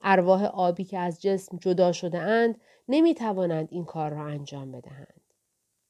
ارواح 0.02 0.44
آبی 0.44 0.84
که 0.84 1.00
از 1.00 1.22
جسم 1.22 1.58
جدا 1.58 1.92
شده 1.92 2.20
اند 2.20 2.62
نمی 2.88 3.16
توانند 3.16 3.68
این 3.72 3.86
کار 3.86 4.12
را 4.12 4.26
انجام 4.26 4.72
بدهند. 4.72 5.34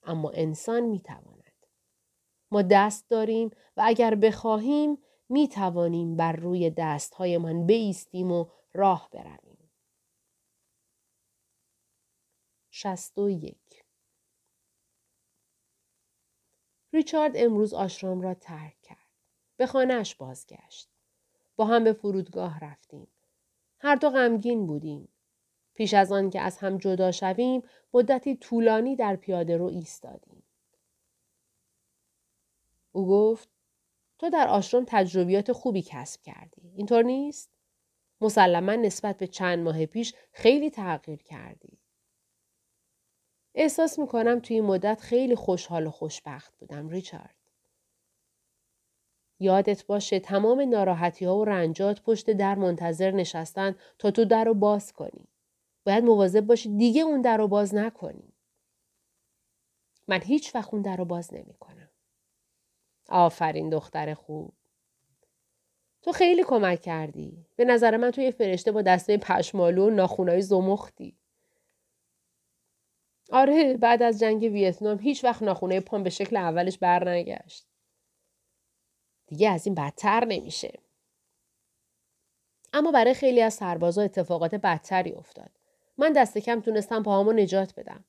اما 0.04 0.30
انسان 0.30 0.84
می 0.84 1.00
تواند. 1.00 1.66
ما 2.52 2.62
دست 2.62 3.10
داریم 3.10 3.52
و 3.78 3.82
اگر 3.86 4.16
بخواهیم 4.16 4.98
می 5.30 5.48
توانیم 5.48 6.16
بر 6.16 6.32
روی 6.32 6.70
دستهایمان 6.70 7.66
بیستیم 7.66 8.32
و 8.32 8.46
راه 8.74 9.10
برویم. 9.12 9.45
شست 12.78 13.18
و 13.18 13.30
یک 13.30 13.84
ریچارد 16.94 17.32
امروز 17.36 17.74
آشرام 17.74 18.22
را 18.22 18.34
ترک 18.34 18.82
کرد. 18.82 18.98
به 19.58 19.66
خانهاش 19.66 20.16
بازگشت. 20.16 20.90
با 21.56 21.66
هم 21.66 21.84
به 21.84 21.94
فرودگاه 21.94 22.60
رفتیم. 22.60 23.08
هر 23.80 23.96
دو 23.96 24.10
غمگین 24.10 24.68
بودیم. 24.68 25.08
پیش 25.74 25.94
از 25.94 26.12
آن 26.12 26.30
که 26.30 26.42
از 26.42 26.58
هم 26.58 26.78
جدا 26.78 27.12
شویم 27.12 27.64
مدتی 27.94 28.36
طولانی 28.36 28.96
در 28.96 29.16
پیاده 29.16 29.58
رو 29.58 29.66
ایستادیم. 29.66 30.44
او 32.92 33.08
گفت 33.08 33.50
تو 34.20 34.30
در 34.30 34.48
آشرام 34.48 34.86
تجربیات 34.88 35.52
خوبی 35.52 35.82
کسب 35.82 36.22
کردی. 36.22 36.72
اینطور 36.76 37.04
نیست؟ 37.04 37.50
مسلما 38.22 38.76
نسبت 38.76 39.18
به 39.18 39.28
چند 39.28 39.60
ماه 39.60 39.86
پیش 39.86 40.14
خیلی 40.32 40.70
تغییر 40.70 41.24
کردی. 41.24 41.85
احساس 43.56 44.00
می‌کنم 44.00 44.40
توی 44.40 44.56
این 44.56 44.66
مدت 44.66 45.02
خیلی 45.02 45.36
خوشحال 45.36 45.88
و 45.88 45.92
خوشبخت 45.92 46.58
بودم 46.58 46.90
ریچارد. 46.90 47.36
یادت 49.40 49.86
باشه 49.86 50.20
تمام 50.20 50.62
ناراحتی 50.62 51.26
ها 51.26 51.38
و 51.38 51.46
رنجات 51.46 52.02
پشت 52.02 52.32
در 52.32 52.56
منتظر 52.56 53.12
نشستن 53.12 53.76
تا 54.00 54.12
تو 54.12 54.26
در 54.26 54.44
رو 54.44 54.54
باز 54.54 54.94
کنی. 54.94 55.28
باید 55.86 56.04
مواظب 56.04 56.42
باشی 56.42 56.78
دیگه 56.78 57.02
اون 57.02 57.22
در 57.22 57.38
رو 57.38 57.48
باز 57.48 57.76
نکنی. 57.76 58.34
من 60.08 60.22
هیچ 60.22 60.56
وقت 60.56 60.74
اون 60.74 60.82
در 60.82 60.96
رو 60.96 61.06
باز 61.06 61.34
نمی 61.34 61.54
کنم. 61.54 61.90
آفرین 63.10 63.70
دختر 63.70 64.14
خوب. 64.14 64.54
تو 66.02 66.12
خیلی 66.12 66.44
کمک 66.44 66.82
کردی. 66.82 67.46
به 67.56 67.66
نظر 67.66 67.98
من 67.98 68.12
تو 68.12 68.22
یه 68.22 68.32
فرشته 68.32 68.72
با 68.72 68.82
دسته 68.82 69.18
پشمالو 69.18 69.88
و 69.88 69.90
ناخونای 69.90 70.42
زمختی. 70.42 71.18
آره 73.32 73.78
بعد 73.78 74.04
از 74.04 74.20
جنگ 74.20 74.44
ویتنام 74.44 75.00
هیچ 75.00 75.24
وقت 75.24 75.44
ناخونه 75.44 75.80
پام 75.80 76.04
به 76.04 76.10
شکل 76.10 76.38
اولش 76.38 76.78
برنگشت. 76.78 77.66
دیگه 79.28 79.50
از 79.50 79.66
این 79.66 79.76
بدتر 79.76 80.26
نمیشه. 80.26 80.80
اما 82.74 82.92
برای 82.92 83.14
خیلی 83.14 83.42
از 83.42 83.54
سربازا 83.54 84.02
اتفاقات 84.02 84.56
بدتری 84.56 85.12
افتاد. 85.12 85.52
من 85.98 86.14
دست 86.14 86.38
کم 86.38 86.62
تونستم 86.62 87.04
پاهامو 87.04 87.32
نجات 87.32 87.74
بدم. 87.76 88.06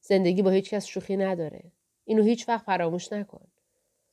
زندگی 0.00 0.42
با 0.42 0.50
هیچ 0.50 0.70
کس 0.70 0.86
شوخی 0.86 1.16
نداره. 1.16 1.72
اینو 2.04 2.22
هیچ 2.22 2.48
وقت 2.48 2.64
فراموش 2.64 3.12
نکن. 3.12 3.46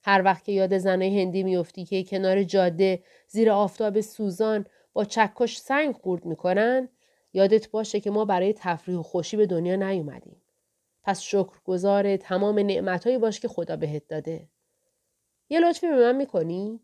هر 0.03 0.21
وقت 0.25 0.43
که 0.43 0.51
یاد 0.51 0.77
زنای 0.77 1.21
هندی 1.21 1.43
میافتی 1.43 1.85
که 1.85 2.03
کنار 2.03 2.43
جاده 2.43 3.03
زیر 3.27 3.51
آفتاب 3.51 4.01
سوزان 4.01 4.65
با 4.93 5.05
چکش 5.05 5.57
سنگ 5.57 5.95
خورد 5.95 6.25
می‌کنن 6.25 6.89
یادت 7.37 7.71
باشه 7.71 7.99
که 7.99 8.11
ما 8.11 8.25
برای 8.25 8.53
تفریح 8.53 8.97
و 8.97 9.03
خوشی 9.03 9.37
به 9.37 9.45
دنیا 9.45 9.75
نیومدیم. 9.75 10.41
پس 11.03 11.21
شکرگزار 11.21 12.17
تمام 12.17 12.59
نعمتهایی 12.59 13.17
باش 13.17 13.39
که 13.39 13.47
خدا 13.47 13.75
بهت 13.75 14.07
داده. 14.07 14.49
یه 15.49 15.59
لطفی 15.59 15.87
به 15.87 15.95
من 15.95 16.15
می‌کنی؟ 16.15 16.79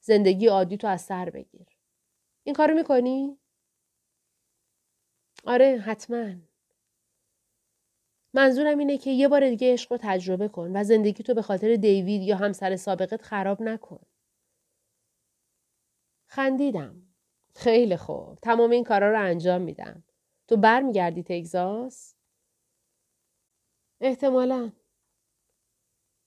زندگی 0.00 0.46
عادی 0.46 0.76
تو 0.76 0.86
از 0.86 1.00
سر 1.00 1.30
بگیر. 1.30 1.66
این 2.44 2.54
کارو 2.54 2.74
می‌کنی؟ 2.74 3.38
آره 5.46 5.78
حتما. 5.78 6.34
منظورم 8.34 8.78
اینه 8.78 8.98
که 8.98 9.10
یه 9.10 9.28
بار 9.28 9.48
دیگه 9.50 9.72
عشق 9.72 9.92
رو 9.92 9.98
تجربه 10.02 10.48
کن 10.48 10.76
و 10.76 10.84
زندگی 10.84 11.22
تو 11.22 11.34
به 11.34 11.42
خاطر 11.42 11.76
دیوید 11.76 12.22
یا 12.22 12.36
همسر 12.36 12.76
سابقت 12.76 13.22
خراب 13.22 13.62
نکن. 13.62 14.00
خندیدم. 16.26 17.09
خیلی 17.54 17.96
خوب. 17.96 18.38
تمام 18.42 18.70
این 18.70 18.84
کارا 18.84 19.10
رو 19.10 19.20
انجام 19.20 19.62
میدم. 19.62 20.04
تو 20.48 20.56
برمیگردی 20.56 21.22
تگزاس؟ 21.22 22.14
احتمالا. 24.00 24.72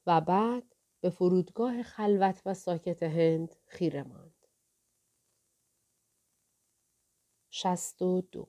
و 0.08 0.22
بعد 0.22 0.76
به 1.02 1.10
فرودگاه 1.10 1.84
خلوت 1.84 2.42
و 2.46 2.54
ساکت 2.54 3.04
هند 3.04 3.56
خیره 3.66 4.04
ماند. 4.04 4.48
و 7.64 8.22
دو 8.32 8.48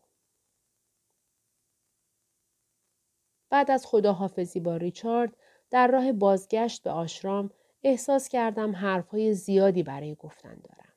بعد 3.50 3.70
از 3.70 3.86
خداحافظی 3.86 4.60
با 4.60 4.76
ریچارد 4.76 5.36
در 5.70 5.86
راه 5.86 6.12
بازگشت 6.12 6.82
به 6.82 6.90
آشرام 6.90 7.50
احساس 7.82 8.28
کردم 8.28 8.76
حرفهای 8.76 9.34
زیادی 9.34 9.82
برای 9.82 10.14
گفتن 10.14 10.54
دارم. 10.54 10.93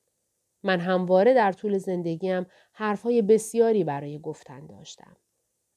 من 0.64 0.80
همواره 0.80 1.34
در 1.34 1.52
طول 1.52 1.78
زندگیم 1.78 2.46
حرفهای 2.74 3.22
بسیاری 3.22 3.84
برای 3.84 4.20
گفتن 4.20 4.66
داشتم. 4.66 5.18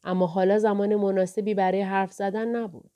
اما 0.04 0.26
حالا 0.26 0.58
زمان 0.58 0.96
مناسبی 0.96 1.54
برای 1.54 1.82
حرف 1.82 2.12
زدن 2.12 2.48
نبود. 2.48 2.90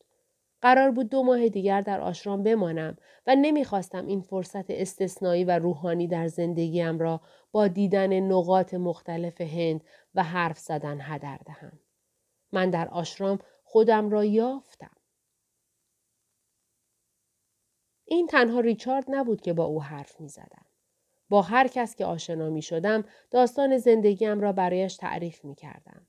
قرار 0.62 0.90
بود 0.90 1.08
دو 1.08 1.22
ماه 1.22 1.48
دیگر 1.48 1.80
در 1.80 2.00
آشرام 2.00 2.42
بمانم 2.42 2.96
و 3.26 3.36
نمی‌خواستم 3.36 4.06
این 4.06 4.20
فرصت 4.20 4.70
استثنایی 4.70 5.44
و 5.44 5.58
روحانی 5.58 6.08
در 6.08 6.28
زندگیم 6.28 6.98
را 6.98 7.20
با 7.52 7.68
دیدن 7.68 8.20
نقاط 8.20 8.74
مختلف 8.74 9.40
هند 9.40 9.84
و 10.14 10.22
حرف 10.22 10.58
زدن 10.58 10.98
هدر 11.00 11.38
دهم. 11.46 11.78
من 12.52 12.70
در 12.70 12.88
آشرام 12.88 13.38
خودم 13.64 14.10
را 14.10 14.24
یافتم. 14.24 14.96
این 18.04 18.26
تنها 18.26 18.60
ریچارد 18.60 19.04
نبود 19.08 19.40
که 19.40 19.52
با 19.52 19.64
او 19.64 19.82
حرف 19.82 20.20
می 20.20 20.28
زدم. 20.28 20.66
با 21.34 21.42
هر 21.42 21.68
کس 21.68 21.96
که 21.96 22.04
آشنا 22.04 22.50
می 22.50 22.62
شدم 22.62 23.04
داستان 23.30 23.78
زندگیم 23.78 24.40
را 24.40 24.52
برایش 24.52 24.96
تعریف 24.96 25.44
می 25.44 25.54
کردم. 25.54 26.06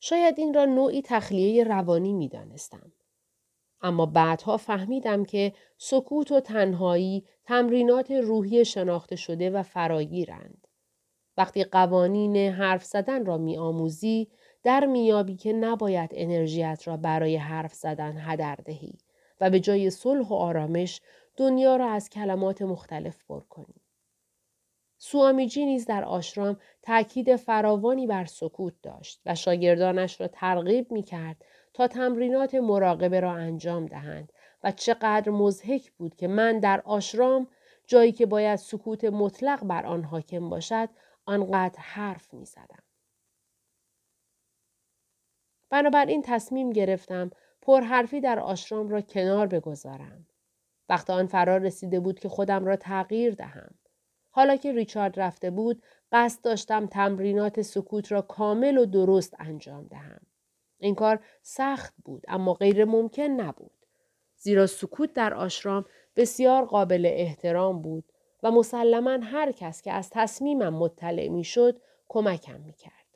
شاید 0.00 0.38
این 0.38 0.54
را 0.54 0.64
نوعی 0.64 1.02
تخلیه 1.02 1.64
روانی 1.64 2.12
می 2.12 2.28
دانستم. 2.28 2.92
اما 3.80 4.06
بعدها 4.06 4.56
فهمیدم 4.56 5.24
که 5.24 5.52
سکوت 5.78 6.32
و 6.32 6.40
تنهایی 6.40 7.24
تمرینات 7.44 8.10
روحی 8.10 8.64
شناخته 8.64 9.16
شده 9.16 9.50
و 9.50 9.62
فراگیرند. 9.62 10.66
وقتی 11.36 11.64
قوانین 11.64 12.36
حرف 12.36 12.84
زدن 12.84 13.26
را 13.26 13.36
می 13.36 13.58
آموزی، 13.58 14.28
در 14.62 14.86
میابی 14.86 15.36
که 15.36 15.52
نباید 15.52 16.10
انرژیت 16.12 16.82
را 16.84 16.96
برای 16.96 17.36
حرف 17.36 17.74
زدن 17.74 18.16
هدر 18.18 18.54
دهی 18.64 18.98
و 19.40 19.50
به 19.50 19.60
جای 19.60 19.90
صلح 19.90 20.28
و 20.28 20.34
آرامش 20.34 21.00
دنیا 21.36 21.76
را 21.76 21.90
از 21.90 22.10
کلمات 22.10 22.62
مختلف 22.62 23.24
پر 23.28 23.40
کنی. 23.40 23.85
سوامیجی 24.98 25.64
نیز 25.64 25.86
در 25.86 26.04
آشرام 26.04 26.56
تاکید 26.82 27.36
فراوانی 27.36 28.06
بر 28.06 28.24
سکوت 28.24 28.74
داشت 28.82 29.20
و 29.26 29.34
شاگردانش 29.34 30.20
را 30.20 30.28
ترغیب 30.28 30.92
می 30.92 31.02
کرد 31.02 31.44
تا 31.74 31.88
تمرینات 31.88 32.54
مراقبه 32.54 33.20
را 33.20 33.32
انجام 33.32 33.86
دهند 33.86 34.32
و 34.64 34.72
چقدر 34.72 35.30
مزهک 35.30 35.92
بود 35.92 36.14
که 36.16 36.28
من 36.28 36.58
در 36.58 36.80
آشرام 36.80 37.48
جایی 37.86 38.12
که 38.12 38.26
باید 38.26 38.56
سکوت 38.56 39.04
مطلق 39.04 39.64
بر 39.64 39.86
آن 39.86 40.04
حاکم 40.04 40.50
باشد 40.50 40.88
آنقدر 41.26 41.80
حرف 41.80 42.34
می 42.34 42.44
زدم. 42.44 42.82
بنابراین 45.70 46.22
تصمیم 46.22 46.70
گرفتم 46.70 47.30
پرحرفی 47.62 48.20
در 48.20 48.38
آشرام 48.38 48.88
را 48.88 49.00
کنار 49.00 49.46
بگذارم. 49.46 50.26
وقت 50.88 51.10
آن 51.10 51.26
فرار 51.26 51.60
رسیده 51.60 52.00
بود 52.00 52.18
که 52.18 52.28
خودم 52.28 52.64
را 52.64 52.76
تغییر 52.76 53.34
دهم. 53.34 53.74
حالا 54.36 54.56
که 54.56 54.72
ریچارد 54.72 55.20
رفته 55.20 55.50
بود 55.50 55.82
قصد 56.12 56.42
داشتم 56.42 56.86
تمرینات 56.86 57.62
سکوت 57.62 58.12
را 58.12 58.22
کامل 58.22 58.78
و 58.78 58.86
درست 58.86 59.34
انجام 59.38 59.86
دهم. 59.86 60.20
این 60.78 60.94
کار 60.94 61.24
سخت 61.42 61.94
بود 62.04 62.24
اما 62.28 62.54
غیر 62.54 62.84
ممکن 62.84 63.22
نبود. 63.22 63.86
زیرا 64.36 64.66
سکوت 64.66 65.12
در 65.12 65.34
آشرام 65.34 65.84
بسیار 66.16 66.64
قابل 66.64 67.10
احترام 67.12 67.82
بود 67.82 68.12
و 68.42 68.50
مسلما 68.50 69.18
هر 69.22 69.52
کس 69.52 69.82
که 69.82 69.92
از 69.92 70.10
تصمیمم 70.10 70.74
مطلع 70.74 71.28
می 71.28 71.44
شد 71.44 71.80
کمکم 72.08 72.60
می 72.60 72.72
کرد. 72.72 73.06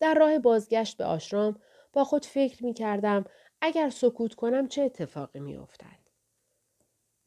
در 0.00 0.14
راه 0.14 0.38
بازگشت 0.38 0.96
به 0.96 1.04
آشرام 1.04 1.60
با 1.92 2.04
خود 2.04 2.24
فکر 2.24 2.64
می 2.64 2.74
کردم 2.74 3.24
اگر 3.60 3.90
سکوت 3.90 4.34
کنم 4.34 4.68
چه 4.68 4.82
اتفاقی 4.82 5.40
می 5.40 5.56
افتد. 5.56 6.05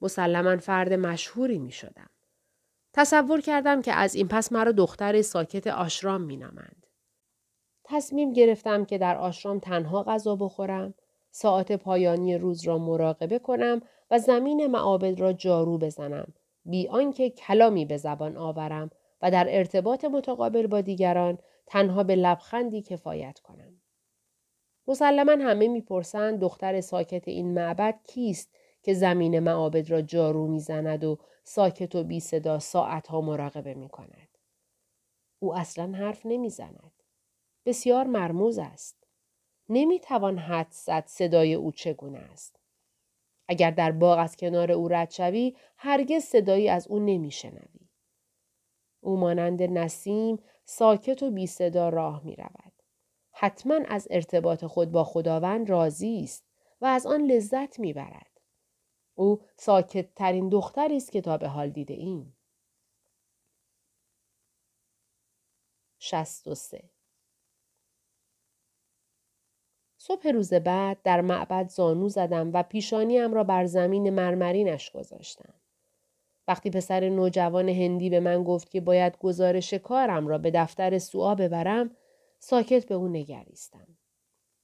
مسلما 0.01 0.57
فرد 0.57 0.93
مشهوری 0.93 1.59
می 1.59 1.71
شدم. 1.71 2.09
تصور 2.93 3.41
کردم 3.41 3.81
که 3.81 3.93
از 3.93 4.15
این 4.15 4.27
پس 4.27 4.51
مرا 4.51 4.71
دختر 4.71 5.21
ساکت 5.21 5.67
آشرام 5.67 6.21
می 6.21 6.38
نامند. 6.38 6.85
تصمیم 7.83 8.33
گرفتم 8.33 8.85
که 8.85 8.97
در 8.97 9.17
آشرام 9.17 9.59
تنها 9.59 10.03
غذا 10.03 10.35
بخورم، 10.35 10.93
ساعت 11.31 11.71
پایانی 11.71 12.38
روز 12.38 12.67
را 12.67 12.77
مراقبه 12.77 13.39
کنم 13.39 13.81
و 14.12 14.19
زمین 14.19 14.67
معابد 14.67 15.19
را 15.19 15.33
جارو 15.33 15.77
بزنم، 15.77 16.33
بی 16.65 16.88
آنکه 16.88 17.29
کلامی 17.29 17.85
به 17.85 17.97
زبان 17.97 18.38
آورم 18.38 18.89
و 19.21 19.31
در 19.31 19.45
ارتباط 19.49 20.05
متقابل 20.05 20.67
با 20.67 20.81
دیگران 20.81 21.38
تنها 21.65 22.03
به 22.03 22.15
لبخندی 22.15 22.81
کفایت 22.81 23.39
کنم. 23.39 23.81
مسلما 24.88 25.31
همه 25.31 25.67
می‌پرسند 25.67 26.39
دختر 26.39 26.81
ساکت 26.81 27.27
این 27.27 27.53
معبد 27.53 27.99
کیست 28.07 28.55
که 28.81 28.93
زمین 28.93 29.39
معابد 29.39 29.91
را 29.91 30.01
جارو 30.01 30.47
می‌زند 30.47 31.03
و 31.03 31.17
ساکت 31.43 31.95
و 31.95 32.03
بی 32.03 32.19
صدا 32.19 32.59
ساعتها 32.59 33.21
مراقبه 33.21 33.73
می 33.73 33.89
کند. 33.89 34.37
او 35.39 35.55
اصلا 35.55 35.91
حرف 35.91 36.25
نمی‌زند. 36.25 36.93
بسیار 37.65 38.05
مرموز 38.05 38.59
است. 38.59 39.07
نمی‌توان 39.69 40.37
حد 40.37 40.71
زد 40.71 41.03
صدای 41.07 41.53
او 41.53 41.71
چگونه 41.71 42.19
است. 42.19 42.59
اگر 43.47 43.71
در 43.71 43.91
باغ 43.91 44.19
از 44.19 44.35
کنار 44.35 44.71
او 44.71 44.87
رد 44.87 45.11
شوی 45.11 45.55
هرگز 45.77 46.23
صدایی 46.23 46.69
از 46.69 46.87
او 46.87 46.99
نمیشنوی. 46.99 47.89
او 49.01 49.17
مانند 49.17 49.63
نسیم 49.63 50.39
ساکت 50.65 51.23
و 51.23 51.31
بی 51.31 51.47
صدا 51.47 51.89
راه 51.89 52.25
می 52.25 52.35
رود. 52.35 52.73
حتما 53.31 53.79
از 53.87 54.07
ارتباط 54.11 54.65
خود 54.65 54.91
با 54.91 55.03
خداوند 55.03 55.69
راضی 55.69 56.21
است 56.23 56.45
و 56.81 56.85
از 56.85 57.05
آن 57.05 57.21
لذت 57.21 57.79
می 57.79 57.93
برد. 57.93 58.28
او 59.19 59.41
ساکت 59.55 60.15
ترین 60.15 60.49
دختری 60.49 60.97
است 60.97 61.12
که 61.12 61.21
تا 61.21 61.38
به 61.38 61.47
حال 61.47 61.69
دیده 61.69 61.93
ایم. 61.93 62.38
63 65.99 66.89
صبح 69.97 70.27
روز 70.27 70.53
بعد 70.53 71.01
در 71.03 71.21
معبد 71.21 71.67
زانو 71.69 72.10
زدم 72.10 72.51
و 72.53 72.63
پیشانیم 72.63 73.34
را 73.34 73.43
بر 73.43 73.65
زمین 73.65 74.10
مرمرینش 74.10 74.91
گذاشتم. 74.91 75.53
وقتی 76.47 76.69
پسر 76.69 77.10
نوجوان 77.10 77.69
هندی 77.69 78.10
به 78.10 78.19
من 78.19 78.43
گفت 78.43 78.69
که 78.69 78.82
باید 78.82 79.17
گزارش 79.17 79.73
کارم 79.73 80.27
را 80.27 80.38
به 80.38 80.51
دفتر 80.51 80.97
سوا 80.97 81.36
ببرم 81.36 81.95
ساکت 82.39 82.86
به 82.86 82.95
او 82.95 83.08
نگریستم. 83.08 83.98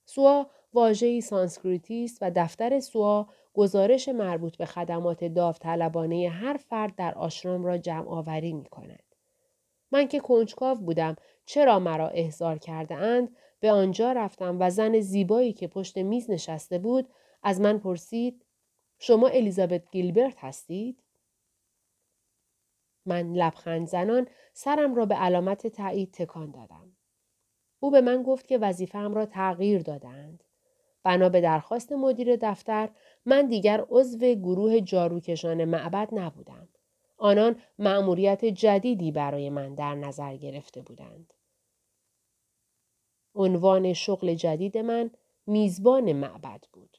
سوا 0.06 0.50
واژه‌ای 0.74 1.22
سانسکریتی 1.22 2.04
است 2.04 2.18
و 2.22 2.32
دفتر 2.36 2.80
سوا 2.80 3.28
گزارش 3.54 4.10
مربوط 4.10 4.58
به 4.58 4.66
خدمات 4.66 5.24
داوطلبانه 5.24 6.30
هر 6.30 6.58
فرد 6.58 6.96
در 6.96 7.14
آشرام 7.16 7.66
را 7.66 7.78
جمع 7.78 8.10
آوری 8.10 8.54
می 8.54 8.66
کند. 8.66 9.04
من 9.92 10.08
که 10.08 10.20
کنجکاو 10.20 10.78
بودم 10.78 11.16
چرا 11.46 11.80
مرا 11.80 12.08
احضار 12.08 12.58
کرده 12.58 12.96
اند 12.96 13.36
به 13.60 13.72
آنجا 13.72 14.12
رفتم 14.12 14.58
و 14.60 14.70
زن 14.70 15.00
زیبایی 15.00 15.54
که 15.54 15.68
پشت 15.68 15.98
میز 15.98 16.30
نشسته 16.30 16.80
بود 16.80 17.10
از 17.44 17.62
من 17.62 17.80
پرسید 17.80 18.46
شما 19.00 19.28
الیزابت 19.28 19.92
گیلبرت 19.92 20.36
هستید؟ 20.38 21.04
من 23.06 23.34
لبخند 23.34 23.88
زنان 23.88 24.28
سرم 24.54 24.96
را 24.96 25.06
به 25.06 25.16
علامت 25.16 25.68
تایید 25.68 26.12
تکان 26.12 26.52
دادم. 26.52 26.95
او 27.86 27.92
به 27.92 28.02
من 28.02 28.24
گفت 28.24 28.48
که 28.48 28.58
وظیفه‌ام 28.58 29.14
را 29.14 29.26
تغییر 29.26 29.82
دادند. 29.82 30.44
بنا 31.04 31.30
به 31.30 31.42
درخواست 31.42 31.92
مدیر 31.92 32.36
دفتر 32.36 32.90
من 33.26 33.48
دیگر 33.48 33.86
عضو 33.90 34.18
گروه 34.18 34.82
جاروکشان 34.82 35.66
معبد 35.66 36.10
نبودم. 36.12 36.68
آنان 37.18 37.62
مأموریت 37.80 38.46
جدیدی 38.46 39.12
برای 39.12 39.50
من 39.50 39.76
در 39.76 39.96
نظر 39.96 40.36
گرفته 40.36 40.82
بودند. 40.82 41.34
عنوان 43.36 43.94
شغل 43.94 44.34
جدید 44.34 44.78
من 44.78 45.12
میزبان 45.48 46.14
معبد 46.14 46.64
بود. 46.74 46.98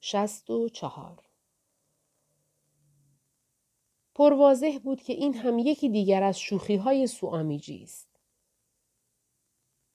شست 0.00 0.50
و 0.50 0.68
چهار 0.68 1.31
پرواضح 4.14 4.78
بود 4.78 5.02
که 5.02 5.12
این 5.12 5.34
هم 5.34 5.58
یکی 5.58 5.88
دیگر 5.88 6.22
از 6.22 6.40
شوخی 6.40 6.76
های 6.76 7.06
سوامیجی 7.06 7.82
است. 7.82 8.20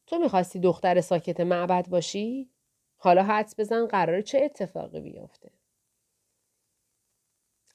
تو 0.08 0.20
می‌خواستی 0.20 0.60
دختر 0.60 1.02
ساکت 1.02 1.40
معبد 1.40 1.88
باشی؟ 1.90 2.50
حالا 2.98 3.24
حدس 3.24 3.60
بزن 3.60 3.86
قرار 3.86 4.22
چه 4.22 4.42
اتفاقی 4.44 5.02
بیفته. 5.02 5.52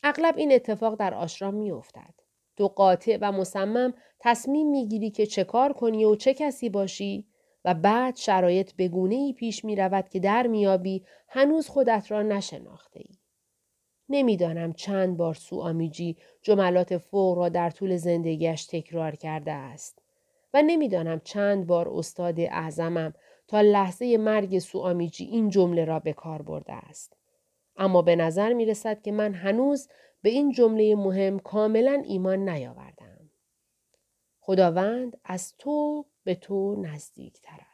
اغلب 0.02 0.36
این 0.36 0.52
اتفاق 0.52 0.94
در 0.94 1.14
آشرام 1.14 1.54
میافتد. 1.54 2.14
تو 2.56 2.68
قاطع 2.68 3.18
و 3.20 3.32
مصمم 3.32 3.94
تصمیم 4.20 4.70
می‌گیری 4.70 5.10
که 5.10 5.26
چه 5.26 5.44
کار 5.44 5.72
کنی 5.72 6.04
و 6.04 6.14
چه 6.14 6.34
کسی 6.34 6.68
باشی 6.68 7.26
و 7.64 7.74
بعد 7.74 8.16
شرایط 8.16 8.72
بگونه 8.78 9.14
ای 9.14 9.32
پیش 9.32 9.64
می 9.64 9.76
رود 9.76 10.08
که 10.08 10.20
در 10.20 10.46
میابی 10.46 11.04
هنوز 11.28 11.68
خودت 11.68 12.10
را 12.10 12.22
نشناخته 12.22 13.00
ای. 13.00 13.21
نمی‌دانم 14.12 14.72
چند 14.72 15.16
بار 15.16 15.34
سوامیجی 15.34 16.16
جملات 16.42 16.98
فوق 16.98 17.38
را 17.38 17.48
در 17.48 17.70
طول 17.70 17.96
زندگیش 17.96 18.66
تکرار 18.66 19.16
کرده 19.16 19.52
است 19.52 19.98
و 20.54 20.62
نمی‌دانم 20.62 21.20
چند 21.20 21.66
بار 21.66 21.88
استاد 21.88 22.40
اعظمم 22.40 23.14
تا 23.48 23.60
لحظه 23.60 24.16
مرگ 24.16 24.58
سوامیجی 24.58 25.24
این 25.24 25.48
جمله 25.48 25.84
را 25.84 25.98
به 25.98 26.12
کار 26.12 26.42
برده 26.42 26.72
است. 26.72 27.16
اما 27.76 28.02
به 28.02 28.16
نظر 28.16 28.52
می 28.52 28.66
رسد 28.66 29.02
که 29.02 29.12
من 29.12 29.34
هنوز 29.34 29.88
به 30.22 30.30
این 30.30 30.52
جمله 30.52 30.94
مهم 30.94 31.38
کاملا 31.38 32.02
ایمان 32.06 32.48
نیاوردم. 32.48 33.30
خداوند 34.40 35.16
از 35.24 35.54
تو 35.58 36.06
به 36.24 36.34
تو 36.34 36.76
نزدیک 36.82 37.40
تر. 37.40 37.71